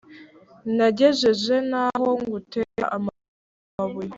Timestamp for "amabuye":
2.95-4.09